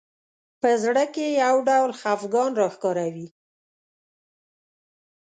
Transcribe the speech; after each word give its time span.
په 0.61 0.69
زړه 0.83 1.03
کې 1.13 1.27
یو 1.43 1.55
ډول 1.69 1.91
خفګان 1.99 2.51
راښکاره 2.59 3.07
وي 3.13 3.27